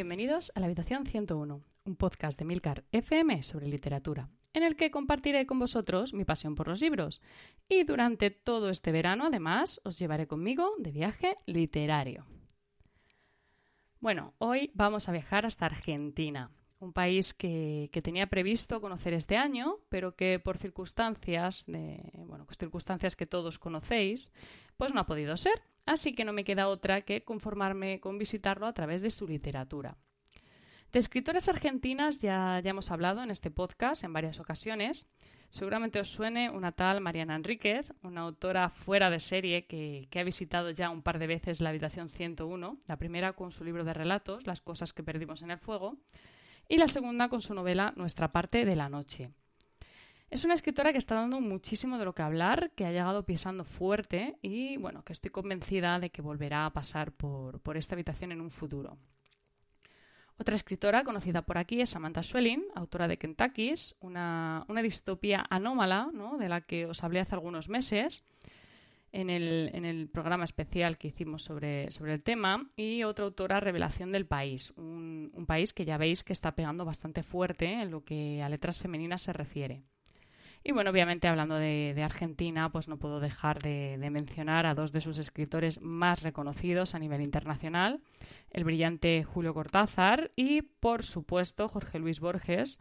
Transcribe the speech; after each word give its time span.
Bienvenidos 0.00 0.50
a 0.54 0.60
la 0.60 0.64
Habitación 0.64 1.04
101, 1.04 1.62
un 1.84 1.96
podcast 1.96 2.38
de 2.38 2.46
Milcar 2.46 2.84
FM 2.90 3.42
sobre 3.42 3.68
literatura, 3.68 4.30
en 4.54 4.62
el 4.62 4.74
que 4.74 4.90
compartiré 4.90 5.44
con 5.44 5.58
vosotros 5.58 6.14
mi 6.14 6.24
pasión 6.24 6.54
por 6.54 6.68
los 6.68 6.80
libros. 6.80 7.20
Y 7.68 7.84
durante 7.84 8.30
todo 8.30 8.70
este 8.70 8.92
verano, 8.92 9.26
además, 9.26 9.78
os 9.84 9.98
llevaré 9.98 10.26
conmigo 10.26 10.72
de 10.78 10.90
viaje 10.90 11.36
literario. 11.44 12.24
Bueno, 14.00 14.32
hoy 14.38 14.70
vamos 14.72 15.06
a 15.06 15.12
viajar 15.12 15.44
hasta 15.44 15.66
Argentina, 15.66 16.50
un 16.80 16.92
país 16.92 17.32
que, 17.34 17.90
tenía 18.02 18.26
previsto 18.26 18.80
conocer 18.80 19.14
este 19.14 19.36
año, 19.36 19.76
pero 19.88 20.16
que 20.16 20.38
por 20.38 20.58
circunstancias, 20.58 21.64
bueno, 21.66 22.44
pues 22.46 22.58
circunstancias 22.58 23.14
que 23.16 23.26
todos 23.26 23.58
conocéis, 23.58 24.32
pues 24.76 24.92
no 24.92 25.00
ha 25.00 25.06
podido 25.06 25.36
ser 25.36 25.62
así 25.90 26.14
que 26.14 26.24
no 26.24 26.32
me 26.32 26.44
queda 26.44 26.68
otra 26.68 27.02
que 27.02 27.24
conformarme 27.24 28.00
con 28.00 28.18
visitarlo 28.18 28.66
a 28.66 28.72
través 28.72 29.02
de 29.02 29.10
su 29.10 29.26
literatura. 29.26 29.96
De 30.92 30.98
escritoras 30.98 31.48
argentinas 31.48 32.18
ya, 32.18 32.60
ya 32.62 32.70
hemos 32.70 32.90
hablado 32.90 33.22
en 33.22 33.30
este 33.30 33.50
podcast 33.50 34.02
en 34.02 34.12
varias 34.12 34.40
ocasiones. 34.40 35.06
Seguramente 35.50 36.00
os 36.00 36.10
suene 36.10 36.50
una 36.50 36.72
tal 36.72 37.00
Mariana 37.00 37.36
Enríquez, 37.36 37.92
una 38.02 38.22
autora 38.22 38.70
fuera 38.70 39.10
de 39.10 39.20
serie 39.20 39.66
que, 39.66 40.08
que, 40.10 40.20
ha 40.20 40.24
visitado 40.24 40.70
ya 40.70 40.90
un 40.90 41.02
par 41.02 41.18
de 41.18 41.26
veces 41.26 41.60
la 41.60 41.70
habitación 41.70 42.08
101, 42.08 42.78
la 42.86 42.96
primera 42.96 43.32
con 43.34 43.50
su 43.50 43.64
libro 43.64 43.84
de 43.84 43.94
relatos, 43.94 44.46
Las 44.46 44.60
cosas 44.60 44.92
que 44.92 45.02
perdimos 45.02 45.42
en 45.42 45.50
el 45.52 45.58
fuego, 45.58 45.96
y 46.70 46.78
la 46.78 46.86
segunda 46.86 47.28
con 47.28 47.42
su 47.42 47.52
novela 47.52 47.92
Nuestra 47.96 48.30
parte 48.30 48.64
de 48.64 48.76
la 48.76 48.88
noche. 48.88 49.32
Es 50.30 50.44
una 50.44 50.54
escritora 50.54 50.92
que 50.92 50.98
está 50.98 51.16
dando 51.16 51.40
muchísimo 51.40 51.98
de 51.98 52.04
lo 52.04 52.14
que 52.14 52.22
hablar, 52.22 52.70
que 52.76 52.86
ha 52.86 52.92
llegado 52.92 53.26
pisando 53.26 53.64
fuerte 53.64 54.36
y 54.40 54.76
bueno, 54.76 55.02
que 55.02 55.12
estoy 55.12 55.32
convencida 55.32 55.98
de 55.98 56.10
que 56.10 56.22
volverá 56.22 56.66
a 56.66 56.72
pasar 56.72 57.10
por, 57.10 57.60
esta 57.76 57.96
habitación 57.96 58.30
en 58.30 58.40
un 58.40 58.52
futuro. 58.52 58.96
Otra 60.38 60.54
escritora 60.54 61.02
conocida 61.02 61.42
por 61.42 61.58
aquí 61.58 61.80
es 61.80 61.90
Samantha 61.90 62.22
Schwerin, 62.22 62.64
autora 62.76 63.08
de 63.08 63.18
Kentucky's, 63.18 63.96
una, 63.98 64.64
una 64.68 64.80
distopía 64.80 65.44
anómala, 65.50 66.10
¿no? 66.12 66.38
de 66.38 66.48
la 66.48 66.60
que 66.60 66.86
os 66.86 67.02
hablé 67.02 67.18
hace 67.18 67.34
algunos 67.34 67.68
meses 67.68 68.22
en 69.12 69.30
el, 69.30 70.08
programa 70.12 70.44
especial 70.44 70.98
que 70.98 71.08
hicimos 71.08 71.42
sobre, 71.42 71.90
sobre, 71.90 72.14
el 72.14 72.22
tema, 72.22 72.70
y 72.76 73.02
otra 73.02 73.24
autora, 73.24 73.60
Revelación 73.60 74.12
del 74.12 74.26
País, 74.26 74.72
un 74.76 75.44
país 75.46 75.72
que 75.72 75.84
ya 75.84 75.98
veis 75.98 76.24
que 76.24 76.32
está 76.32 76.54
pegando 76.54 76.84
bastante 76.84 77.22
fuerte 77.22 77.72
en 77.82 77.90
lo 77.90 78.04
que 78.04 78.42
a 78.42 78.48
letras 78.48 78.78
femeninas 78.78 79.22
se 79.22 79.32
refiere. 79.32 79.82
Y 80.62 80.72
bueno, 80.72 80.90
obviamente 80.90 81.26
hablando 81.26 81.54
de, 81.54 82.00
Argentina, 82.02 82.70
pues 82.70 82.86
no 82.86 82.98
puedo 82.98 83.18
dejar 83.18 83.62
de, 83.62 83.96
mencionar 84.10 84.66
a 84.66 84.74
dos 84.74 84.92
de 84.92 85.00
sus 85.00 85.18
escritores 85.18 85.80
más 85.80 86.22
reconocidos 86.22 86.94
a 86.94 86.98
nivel 86.98 87.22
internacional, 87.22 88.00
el 88.50 88.64
brillante 88.64 89.24
Julio 89.24 89.54
Cortázar 89.54 90.32
y, 90.36 90.62
por 90.62 91.02
supuesto, 91.02 91.68
Jorge 91.68 91.98
Luis 91.98 92.20
Borges, 92.20 92.78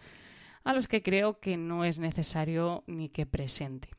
a 0.65 0.73
los 0.73 0.89
que 0.89 1.01
creo 1.01 1.39
que 1.39 1.55
no 1.55 1.85
es 1.85 1.99
necesario 1.99 2.83
ni 2.85 3.07
que 3.07 3.25
presente. 3.25 3.89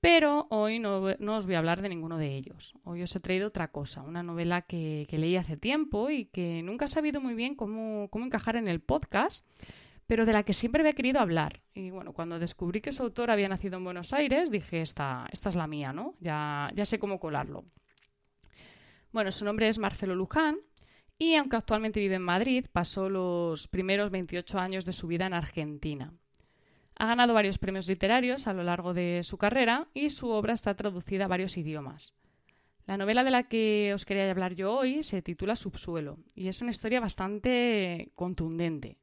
Pero 0.00 0.46
hoy 0.50 0.78
no, 0.78 1.02
os 1.02 1.46
voy 1.46 1.56
a 1.56 1.58
hablar 1.58 1.82
de 1.82 1.88
ninguno 1.88 2.18
de 2.18 2.36
ellos. 2.36 2.74
Hoy 2.84 3.02
os 3.02 3.14
he 3.16 3.20
traído 3.20 3.48
otra 3.48 3.68
cosa, 3.68 4.02
una 4.02 4.22
novela 4.22 4.62
que, 4.62 5.06
leí 5.10 5.36
hace 5.36 5.56
tiempo 5.56 6.08
y 6.10 6.26
que 6.26 6.62
nunca 6.62 6.84
he 6.84 6.88
sabido 6.88 7.20
muy 7.20 7.34
bien 7.34 7.56
cómo, 7.56 8.08
encajar 8.12 8.56
en 8.56 8.68
el 8.68 8.80
podcast 8.80 9.44
pero 10.06 10.24
de 10.24 10.32
la 10.32 10.42
que 10.42 10.54
siempre 10.54 10.80
había 10.80 10.94
querido 10.94 11.20
hablar. 11.20 11.60
Y 11.74 11.90
bueno, 11.90 12.14
cuando 12.14 12.38
descubrí 12.38 12.80
que 12.80 12.92
su 12.92 13.02
autor 13.02 13.30
había 13.30 13.46
nacido 13.46 13.76
en 13.76 13.84
Buenos 13.84 14.14
Aires, 14.14 14.50
dije, 14.50 14.80
esta, 14.80 15.26
esta 15.30 15.50
es 15.50 15.54
la 15.54 15.66
mía, 15.66 15.92
¿no? 15.92 16.14
Ya, 16.18 16.70
ya 16.74 16.86
sé 16.86 16.98
cómo 16.98 17.20
colarlo. 17.20 17.66
Bueno, 19.12 19.30
su 19.30 19.44
nombre 19.44 19.68
es 19.68 19.78
Marcelo 19.78 20.14
Luján 20.14 20.56
y 21.18 21.34
aunque 21.34 21.56
actualmente 21.56 22.00
vive 22.00 22.14
en 22.14 22.22
Madrid, 22.22 22.64
pasó 22.72 23.10
los 23.10 23.68
primeros 23.68 24.10
28 24.10 24.58
años 24.58 24.86
de 24.86 24.94
su 24.94 25.08
vida 25.08 25.26
en 25.26 25.34
Argentina. 25.34 26.14
Ha 26.98 27.06
ganado 27.06 27.32
varios 27.32 27.58
premios 27.58 27.88
literarios 27.88 28.46
a 28.46 28.52
lo 28.52 28.64
largo 28.64 28.92
de 28.92 29.22
su 29.22 29.38
carrera 29.38 29.88
y 29.94 30.10
su 30.10 30.28
obra 30.30 30.52
está 30.52 30.74
traducida 30.74 31.24
a 31.24 31.28
varios 31.28 31.56
idiomas. 31.56 32.12
La 32.86 32.96
novela 32.96 33.22
de 33.22 33.30
la 33.30 33.44
que 33.44 33.92
os 33.94 34.04
quería 34.04 34.30
hablar 34.30 34.54
yo 34.54 34.74
hoy 34.74 35.02
se 35.02 35.22
titula 35.22 35.54
Subsuelo 35.54 36.18
y 36.34 36.48
es 36.48 36.60
una 36.60 36.70
historia 36.70 37.00
bastante 37.00 38.10
contundente. 38.14 38.98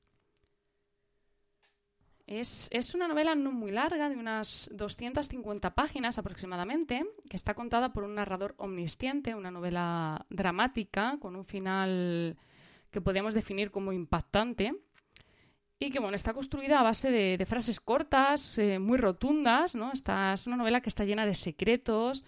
Es, 2.28 2.96
una 2.96 3.08
novela 3.08 3.36
no 3.36 3.52
muy 3.52 3.72
larga, 3.72 4.10
de 4.10 4.16
unas 4.16 4.72
250 4.74 5.76
páginas 5.76 6.18
aproximadamente, 6.18 7.06
que 7.30 7.38
está 7.38 7.54
contada 7.54 7.94
por 7.94 8.04
un 8.04 8.16
narrador 8.16 8.56
omnisciente, 8.58 9.36
una 9.36 9.52
novela 9.52 10.26
dramática 10.30 11.18
con 11.22 11.36
un 11.36 11.46
final 11.46 12.38
que 12.90 13.02
podríamos 13.02 13.36
definir 13.36 13.70
como 13.70 13.94
impactante 13.94 14.74
y 15.86 15.92
que 15.92 16.00
bueno, 16.00 16.16
está 16.16 16.34
construida 16.34 16.80
a 16.80 16.84
base 16.84 17.12
de, 17.12 17.46
frases 17.46 17.80
cortas, 17.80 18.58
eh, 18.58 18.80
muy 18.80 18.98
rotundas, 18.98 19.76
¿no? 19.76 19.92
Es 19.94 20.48
una 20.48 20.58
novela 20.58 20.82
que 20.82 20.90
está 20.90 21.06
llena 21.06 21.26
de 21.26 21.36
secretos, 21.36 22.26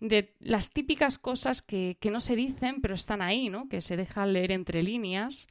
de 0.00 0.34
las 0.40 0.70
típicas 0.70 1.18
cosas 1.18 1.62
que, 1.62 1.98
que 2.00 2.10
no 2.10 2.20
se 2.20 2.36
dicen, 2.36 2.80
pero 2.80 2.94
están 2.94 3.22
ahí, 3.22 3.48
¿no? 3.48 3.68
Que 3.68 3.80
se 3.80 3.96
dejan 3.96 4.32
leer 4.32 4.52
entre 4.52 4.82
líneas. 4.82 5.48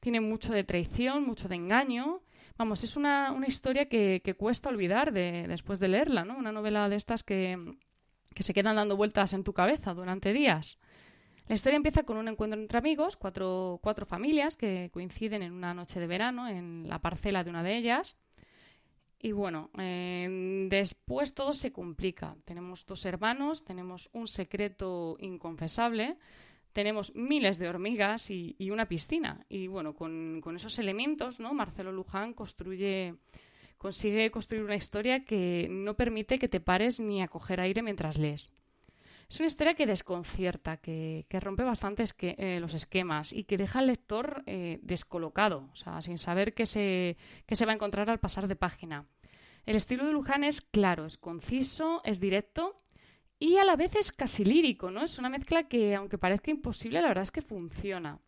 Tiene 0.00 0.20
mucho 0.20 0.52
de 0.52 0.64
traición, 0.64 1.24
mucho 1.26 1.48
de 1.48 1.56
engaño 1.56 2.22
Vamos, 2.58 2.82
es 2.82 2.96
una, 2.96 3.32
historia 3.46 3.88
que, 3.88 4.34
cuesta 4.36 4.68
olvidar 4.68 5.12
después 5.12 5.78
de 5.78 5.86
leerla, 5.86 6.24
¿no? 6.24 6.36
Una 6.36 6.50
novela 6.50 6.88
de 6.88 6.96
estas 6.96 7.22
que, 7.22 7.56
se 8.36 8.52
quedan 8.52 8.74
dando 8.74 8.96
vueltas 8.96 9.32
en 9.32 9.44
tu 9.44 9.52
cabeza 9.52 9.94
durante 9.94 10.32
días. 10.32 10.76
La 11.48 11.54
historia 11.54 11.76
empieza 11.76 12.02
con 12.02 12.18
un 12.18 12.28
encuentro 12.28 12.60
entre 12.60 12.76
amigos, 12.76 13.16
cuatro, 13.16 13.80
familias 14.06 14.54
que 14.54 14.90
coinciden 14.92 15.42
en 15.42 15.52
una 15.54 15.72
noche 15.72 15.98
de 15.98 16.06
verano 16.06 16.46
en 16.46 16.86
la 16.86 16.98
parcela 16.98 17.42
de 17.42 17.48
una 17.48 17.62
de 17.62 17.74
ellas. 17.74 18.18
Y 19.18 19.32
bueno, 19.32 19.70
eh, 19.78 20.66
después 20.68 21.32
todo 21.32 21.54
se 21.54 21.72
complica. 21.72 22.36
Tenemos 22.44 22.84
dos 22.84 23.06
hermanos, 23.06 23.64
tenemos 23.64 24.10
un 24.12 24.28
secreto 24.28 25.16
inconfesable, 25.20 26.18
tenemos 26.74 27.14
miles 27.14 27.58
de 27.58 27.70
hormigas 27.70 28.30
y, 28.30 28.54
una 28.70 28.86
piscina. 28.86 29.46
Y 29.48 29.68
bueno, 29.68 29.94
con, 29.94 30.42
esos 30.54 30.78
elementos, 30.78 31.40
¿no? 31.40 31.54
Marcelo 31.54 31.92
Luján 31.92 32.34
construye, 32.34 33.14
consigue 33.78 34.30
construir 34.30 34.64
una 34.64 34.76
historia 34.76 35.24
que 35.24 35.66
no 35.70 35.94
permite 35.94 36.38
que 36.38 36.48
te 36.48 36.60
pares 36.60 37.00
ni 37.00 37.22
a 37.22 37.28
coger 37.28 37.58
aire 37.58 37.82
mientras 37.82 38.18
lees. 38.18 38.52
Es 39.28 39.40
una 39.40 39.46
historia 39.46 39.74
que 39.74 39.86
desconcierta, 39.86 40.78
que, 40.78 41.26
rompe 41.40 41.62
bastante 41.62 42.04
eh, 42.20 42.60
los 42.60 42.72
esquemas 42.72 43.34
y 43.34 43.44
que 43.44 43.58
deja 43.58 43.80
al 43.80 43.88
lector 43.88 44.42
eh, 44.46 44.80
descolocado, 44.82 45.68
o 45.70 45.76
sea, 45.76 46.00
sin 46.00 46.16
saber 46.16 46.54
qué 46.54 46.64
se, 46.64 47.16
va 47.66 47.72
a 47.72 47.74
encontrar 47.74 48.08
al 48.08 48.20
pasar 48.20 48.48
de 48.48 48.56
página. 48.56 49.04
El 49.66 49.76
estilo 49.76 50.06
de 50.06 50.12
Luján 50.12 50.44
es 50.44 50.62
claro, 50.62 51.04
es 51.04 51.18
conciso, 51.18 52.00
es 52.04 52.20
directo 52.20 52.80
y 53.38 53.58
a 53.58 53.66
la 53.66 53.76
vez 53.76 53.96
es 53.96 54.12
casi 54.12 54.46
lírico, 54.46 54.90
¿no? 54.90 55.04
Es 55.04 55.18
una 55.18 55.28
mezcla 55.28 55.68
que, 55.68 55.94
aunque 55.94 56.16
parezca 56.16 56.50
imposible, 56.50 57.02
la 57.02 57.08
verdad 57.08 57.22
es 57.22 57.30
que 57.30 57.42
funciona. 57.42 58.20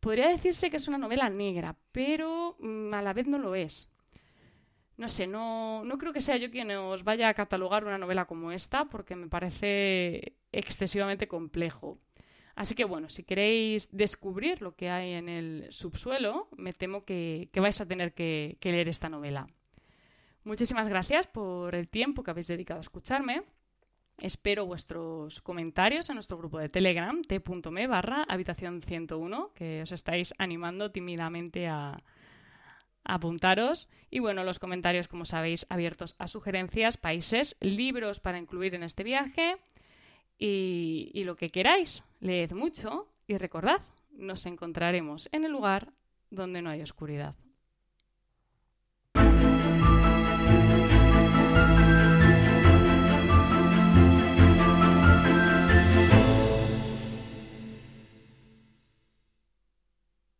Podría 0.00 0.28
decirse 0.28 0.70
que 0.70 0.76
es 0.76 0.86
una 0.86 0.98
novela 0.98 1.30
negra, 1.30 1.76
pero 1.92 2.56
mm, 2.60 2.92
a 2.92 3.00
la 3.00 3.14
vez 3.14 3.26
no 3.26 3.38
lo 3.38 3.54
es. 3.54 3.90
No 4.96 5.08
sé, 5.08 5.26
no, 5.26 5.84
no 5.84 5.98
creo 5.98 6.12
que 6.12 6.20
sea 6.20 6.36
yo 6.36 6.50
quien 6.50 6.70
os 6.70 7.04
vaya 7.04 7.28
a 7.28 7.34
catalogar 7.34 7.84
una 7.84 7.98
novela 7.98 8.24
como 8.24 8.50
esta, 8.50 8.86
porque 8.86 9.14
me 9.14 9.28
parece 9.28 10.36
excesivamente 10.52 11.28
complejo. 11.28 11.98
Así 12.54 12.74
que 12.74 12.84
bueno, 12.84 13.10
si 13.10 13.22
queréis 13.22 13.88
descubrir 13.92 14.62
lo 14.62 14.74
que 14.74 14.88
hay 14.88 15.12
en 15.12 15.28
el 15.28 15.66
subsuelo, 15.70 16.48
me 16.56 16.72
temo 16.72 17.04
que, 17.04 17.50
vais 17.54 17.80
a 17.80 17.86
tener 17.86 18.14
que 18.14 18.56
leer 18.62 18.88
esta 18.88 19.10
novela. 19.10 19.46
Muchísimas 20.46 20.88
gracias 20.88 21.26
por 21.26 21.74
el 21.74 21.88
tiempo 21.88 22.22
que 22.22 22.30
habéis 22.30 22.46
dedicado 22.46 22.78
a 22.78 22.80
escucharme. 22.80 23.42
Espero 24.18 24.64
vuestros 24.64 25.42
comentarios 25.42 26.08
en 26.08 26.14
nuestro 26.14 26.38
grupo 26.38 26.60
de 26.60 26.68
Telegram, 26.68 27.20
t.me 27.20 27.86
barra 27.88 28.22
habitación 28.22 28.80
101, 28.80 29.52
que 29.54 29.82
os 29.82 29.90
estáis 29.90 30.32
animando 30.38 30.92
tímidamente 30.92 31.66
a, 31.66 32.00
apuntaros. 33.06 33.88
Y 34.10 34.18
bueno, 34.18 34.44
los 34.44 34.58
comentarios, 34.58 35.08
como 35.08 35.24
sabéis, 35.24 35.66
abiertos 35.68 36.14
a 36.18 36.28
sugerencias, 36.28 36.96
países, 36.96 37.56
libros 37.60 38.20
para 38.20 38.38
incluir 38.38 38.74
en 38.74 38.82
este 38.82 39.04
viaje 39.04 39.56
y, 40.38 41.10
y 41.14 41.24
lo 41.24 41.36
que 41.36 41.50
queráis. 41.50 42.02
Leed 42.20 42.52
mucho 42.52 43.08
y 43.26 43.36
recordad, 43.36 43.80
nos 44.12 44.46
encontraremos 44.46 45.28
en 45.32 45.44
el 45.44 45.52
lugar 45.52 45.92
donde 46.30 46.62
no 46.62 46.70
hay 46.70 46.82
oscuridad. 46.82 47.34